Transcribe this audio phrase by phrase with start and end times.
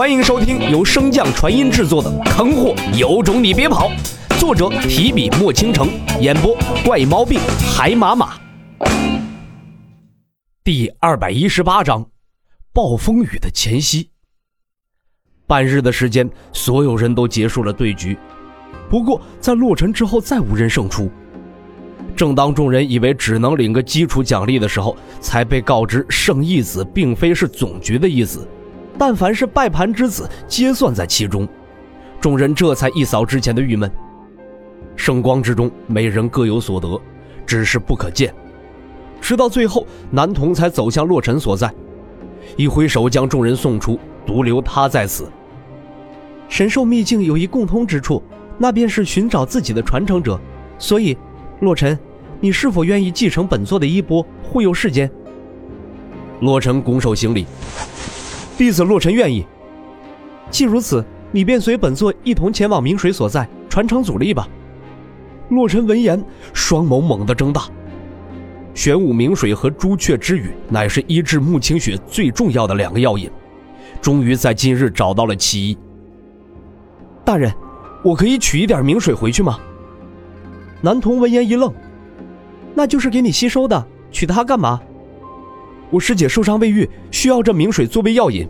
[0.00, 3.90] 欢迎收听由升降传音制作的《坑货有种你别跑》，
[4.40, 5.90] 作者提笔墨倾城，
[6.22, 7.38] 演播怪毛病
[7.70, 8.40] 海马马。
[10.64, 12.08] 第二百一十八章，
[12.72, 14.08] 暴风雨的前夕。
[15.46, 18.16] 半日的时间，所有人都结束了对局，
[18.88, 21.10] 不过在落尘之后，再无人胜出。
[22.16, 28.48] 正当众人以为只能领个基础奖励的时候，才被告知胜义子并非是总局的意思。
[28.98, 31.48] 但凡是败盘之子，皆算在其中。
[32.20, 33.90] 众人这才一扫之前的郁闷。
[34.94, 37.00] 圣光之中，每人各有所得，
[37.46, 38.34] 只是不可见。
[39.20, 41.72] 直到最后，男童才走向洛尘所在，
[42.56, 45.30] 一挥手将众人送出，独留他在此。
[46.48, 48.22] 神兽秘境有一共通之处，
[48.58, 50.38] 那便是寻找自己的传承者。
[50.78, 51.16] 所以，
[51.60, 51.98] 洛尘，
[52.40, 55.10] 你是否愿意继承本座的衣钵，护佑世间？
[56.40, 57.46] 洛尘拱手行礼。
[58.60, 59.46] 弟子洛尘愿意。
[60.50, 61.02] 既如此，
[61.32, 64.46] 你便随本座一同前往明水所在，传承阻力吧。
[65.48, 67.62] 洛尘闻言，双眸猛地睁大。
[68.74, 73.30] 玄武明水和朱雀之羽乃是医治穆清雪最重要的两个药引，
[73.98, 75.78] 终于在今日找到了其一。
[77.24, 77.50] 大人，
[78.04, 79.58] 我可以取一点明水回去吗？
[80.82, 81.72] 男童闻言一愣，
[82.74, 84.78] 那就是给你吸收的，取它干嘛？
[85.90, 88.48] 我师姐受伤未愈，需要这明水作为药引。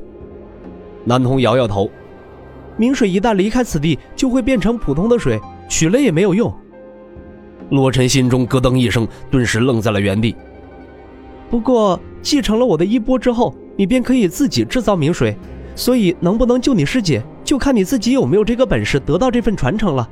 [1.04, 1.90] 男童摇摇头，
[2.76, 6.54] 明水一旦离开此地，就会变成普通的水，取了也没有用。
[7.70, 10.36] 洛尘心中咯噔一声，顿时愣在了原地。
[11.48, 15.34] 不过继承了我的衣钵之后，你便可以自己制造明水，
[15.74, 20.08] 所以能不能救你师姐，就看你自己有没有这个本事得到这份传承了。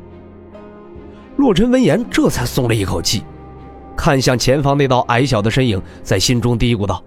[1.36, 3.22] 洛尘闻言，这才松了一口气，
[3.94, 7.04] 看向前方那道矮小的身影，在心中嘀咕道。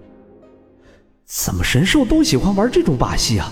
[1.34, 3.50] 怎么神兽都喜欢玩这种把戏啊？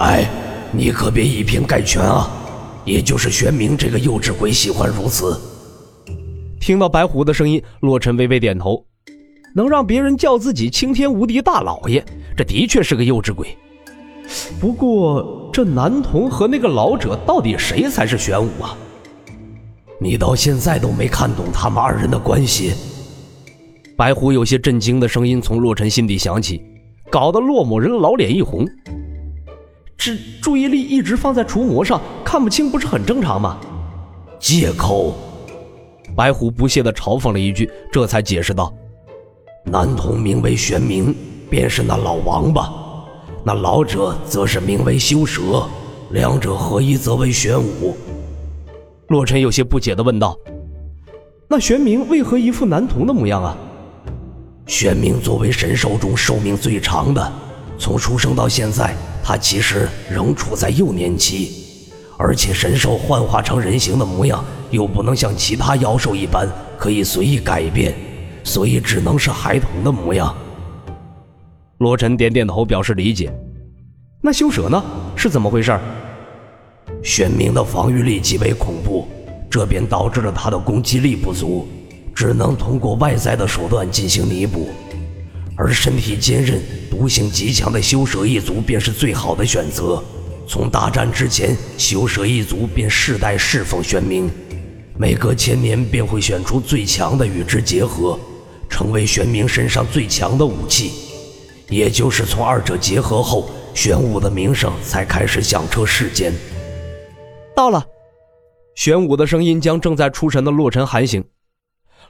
[0.00, 0.28] 哎，
[0.72, 2.28] 你可别以偏概全啊！
[2.84, 5.40] 也就是玄冥这个幼稚鬼喜欢如此。
[6.60, 8.84] 听到白狐的声音，洛尘微微点头。
[9.54, 12.04] 能让别人叫自己青天无敌大老爷，
[12.36, 13.56] 这的确是个幼稚鬼。
[14.60, 18.76] 不过这男童和那个老者到底谁才是玄武啊？
[20.00, 22.74] 你到现在都没看懂他们二人的关系？
[23.96, 26.60] 白狐有些震惊的声音从洛尘心底响起。
[27.10, 28.66] 搞得洛某人老脸一红，
[29.96, 33.58] 这注意力一直放在除魔上，看不清不是很正常吗？
[34.38, 35.14] 借口！
[36.14, 38.72] 白虎不屑地嘲讽了一句，这才解释道
[39.64, 41.14] ：“男童名为玄冥，
[41.48, 42.70] 便是那老王八；
[43.44, 45.66] 那老者则是名为修蛇，
[46.10, 47.96] 两者合一则为玄武。”
[49.08, 50.36] 洛尘有些不解地问道
[51.48, 53.56] ：“那玄冥为何一副男童的模样啊？”
[54.68, 57.32] 玄冥作为神兽中寿命最长的，
[57.78, 61.64] 从出生到现在，他其实仍处在幼年期。
[62.18, 66.46] 而且神兽幻化成人形的模样，又不能像其他妖兽一般
[66.76, 67.94] 可以随意改变，
[68.44, 70.36] 所以只能是孩童的模样。
[71.78, 73.32] 罗晨点点头表示理解。
[74.20, 74.84] 那修蛇呢？
[75.16, 75.78] 是怎么回事？
[77.02, 79.08] 玄冥的防御力极为恐怖，
[79.48, 81.66] 这便导致了他的攻击力不足。
[82.18, 84.70] 只能通过外在的手段进行弥补，
[85.56, 90.02] 而身体坚韧、毒性极强的修蛇一族便是最好的选择。
[90.44, 94.28] 从大战之前，修蛇一族便世代侍奉玄冥，
[94.96, 98.18] 每隔千年便会选出最强的与之结合，
[98.68, 100.90] 成为玄冥身上最强的武器。
[101.68, 106.32] 也就是从二者结合后，玄武的名声才开始响彻世间。
[107.54, 107.86] 到了，
[108.74, 111.24] 玄武的声音将正在出神的洛尘喊醒。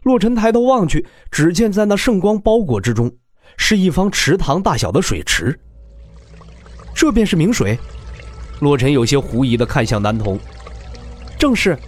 [0.02, 3.10] 洛尘抬头望去，只见在那圣光包裹之中，
[3.56, 5.58] 是一方池塘大小的水池。
[6.94, 7.78] 这便是明水。
[8.60, 10.38] 洛尘有些狐疑地看向男童。
[11.38, 11.78] 正是，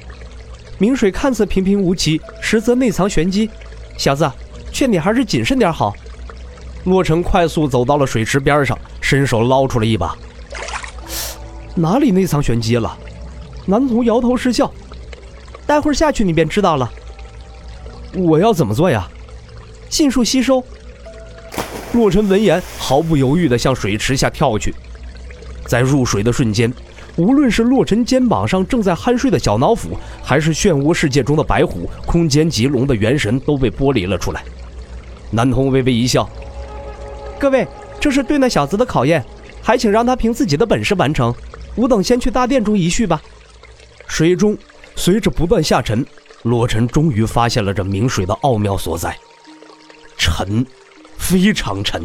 [0.79, 3.51] 明水看似平平无奇，实则内藏玄机。
[3.97, 4.31] 小子，
[4.73, 5.95] 劝你还是谨慎点好。
[6.85, 10.17] 洛尘快速走到了水池边上，伸手捞出了一把。
[11.75, 12.97] 哪里内藏玄机了？
[13.67, 14.73] 男童摇头失笑。
[15.67, 16.91] 待会儿下去你便知道了。
[18.15, 19.09] 我要怎么做呀？
[19.89, 20.63] 尽数吸收。
[21.93, 24.75] 洛尘闻言，毫不犹豫地向水池下跳去。
[25.67, 26.73] 在入水的瞬间，
[27.17, 34.45] 无论是洛尘肩膀上正在酣睡的小脑斧，还是漩涡世界中的白虎、空间极龙的元神，都被剥离了出来。
[35.31, 36.29] 男童微微一笑
[37.39, 37.67] ：“各位，
[38.01, 39.25] 这是对那小子的考验，
[39.63, 41.35] 还请让他凭自己的本事完成。
[41.77, 43.21] 吾等先去大殿中一叙吧。”
[44.07, 44.57] 水中
[44.97, 46.05] 随着不断下沉。
[46.43, 49.17] 洛尘终于发现了这明水的奥妙所在，
[50.17, 50.65] 沉，
[51.17, 52.03] 非常沉。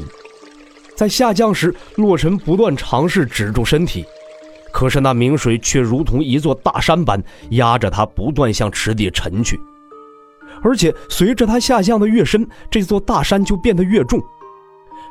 [0.96, 4.06] 在下降时，洛尘不断尝试止住身体，
[4.74, 7.22] 可是那明水却如同一座大山般
[7.52, 9.60] 压着他，不断向池底沉去。
[10.64, 14.22] 而且随着他下降的越深，这座大山就变得越重，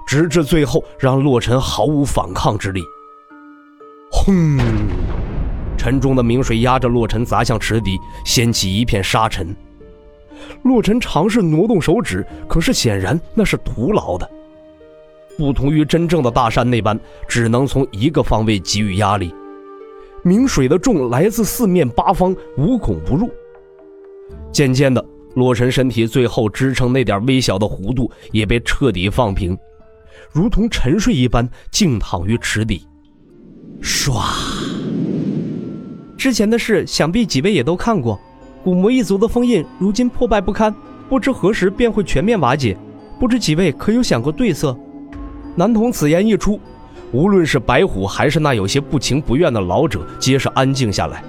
[0.06, 2.82] 直至最后让洛尘毫无反抗之力。
[4.10, 4.58] 轰！
[5.76, 9.54] 沉重的明水压着洛尘砸向池底，掀起一片沙尘。
[10.62, 14.28] 洛尘尝试挪动手指，可是显然那是徒劳的。
[15.36, 19.34] 不同于真正的大山那般，只能从一个方位给予压力。
[20.22, 23.28] 明水的重来自四面八方，无孔不入。
[24.52, 25.04] 渐渐的，
[25.34, 29.58] 洛尘身体最后支撑那点微小的弧度也被彻底放平，
[30.30, 32.86] 如同沉睡一般，静躺于池底。
[33.82, 34.53] 唰！
[36.24, 38.18] 之前的事，想必几位也都看过。
[38.62, 40.74] 古魔一族的封印如今破败不堪，
[41.06, 42.74] 不知何时便会全面瓦解。
[43.20, 44.74] 不知几位可有想过对策？
[45.54, 46.58] 男童此言一出，
[47.12, 51.22] 无论是白虎还是那有些不情不愿的老者，皆是安静下来。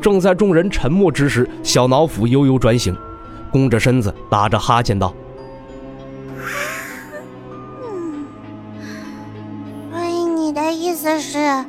[0.00, 2.96] 正在众人沉默之时，小脑斧悠悠转醒，
[3.50, 5.12] 弓着身子，打着哈欠道
[9.90, 11.64] ：“所以你的意思是，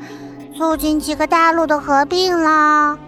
[0.60, 3.00] 促进几个大陆的合并啦？”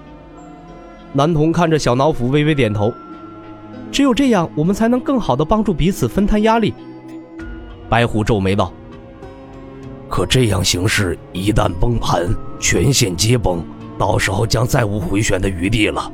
[1.12, 2.94] 男童看着小脑斧，微微点头。
[3.92, 6.74] 只有这样，我们才能更好的帮助彼此分摊压力。
[7.90, 8.72] 白虎皱眉道
[10.08, 12.26] ：“可这样形势，一旦崩盘，
[12.58, 13.62] 全线皆崩，
[14.00, 16.10] 到时候将再无回旋的余地了。”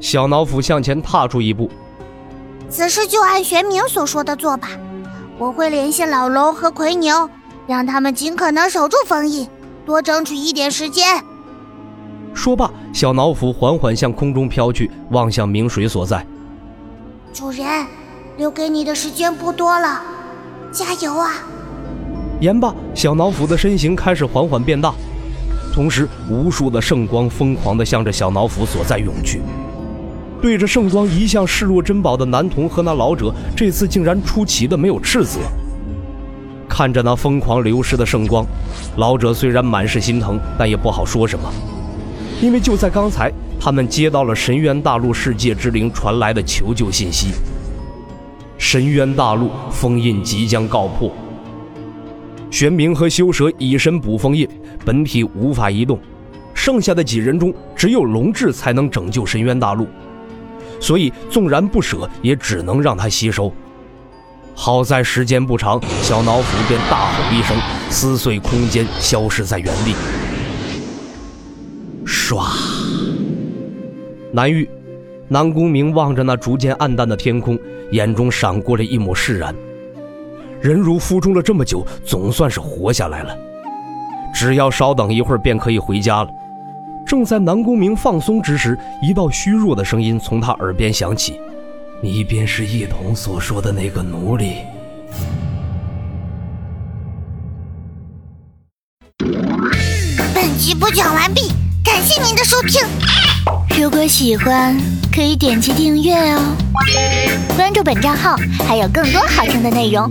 [0.00, 1.70] 小脑斧向前踏出一步。
[2.68, 4.68] 此事就按玄冥所说的做吧。
[5.38, 7.30] 我会联系老龙和奎牛，
[7.66, 9.48] 让他们尽可能守住封印，
[9.84, 11.04] 多争取一点时间。
[12.34, 16.24] 说罢，小脑斧缓缓向空中飘去，望向明水所在。
[17.32, 17.66] 主人，
[18.36, 20.00] 留给你的时间不多了，
[20.70, 21.32] 加油啊！
[22.40, 24.94] 言罢，小脑斧的身形开始缓缓变大，
[25.74, 29.40] 同时无数的圣光疯狂地向着小脑斧所在涌去。
[30.40, 35.38] 对着圣光一向视若珍宝的男童和那老者，这次竟然出奇的没有斥责。
[36.72, 38.46] 看着那疯狂流失的圣光，
[38.96, 41.52] 老者虽然满是心疼，但也不好说什么。
[42.40, 43.30] 因为就在刚才，
[43.60, 47.28] 他们接到了神渊大陆世界之灵传来的求救信息。
[48.56, 51.12] 神渊大陆封印即将告破，
[52.50, 54.48] 玄冥和修蛇以身补封印，
[54.82, 55.98] 本体无法移动，
[56.54, 59.86] 剩下的几人中只有龙志才能拯救神渊大陆，
[60.80, 63.52] 所以纵然不舍，也只能让他吸收。
[64.54, 67.56] 好在时间不长，小脑斧便大吼一声，
[67.90, 69.94] 撕碎空间，消失在原地。
[72.06, 72.44] 唰！
[74.32, 74.68] 南玉，
[75.28, 77.58] 南宫明望着那逐渐暗淡的天空，
[77.90, 79.54] 眼中闪过了一抹释然。
[80.60, 83.36] 忍辱负重了这么久，总算是活下来了。
[84.32, 86.30] 只要稍等一会儿，便可以回家了。
[87.04, 91.38] 正在南宫明放松之时，一道虚弱的声音从他耳边响起
[92.04, 94.56] ：“你便是叶童所说的那个奴隶。”
[100.34, 101.52] 本集播讲完毕。
[101.84, 102.80] 感谢您的收听，
[103.76, 104.76] 如果喜欢
[105.12, 106.56] 可以点击订阅哦，
[107.56, 110.08] 关注本账号还有更多好听的内容，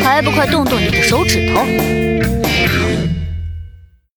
[0.00, 1.64] 还不快动动你的手指头！